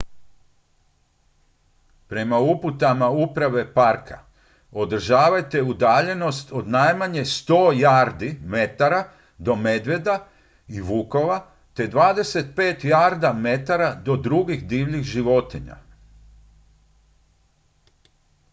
[2.07, 4.19] prema uputama uprave parka
[4.71, 9.03] održavajte udaljenost od najmanje 100 jarda/metara
[9.37, 10.27] do medvjeda
[10.67, 15.77] i vukova te 25 jarda/metara do drugih divljih životinja!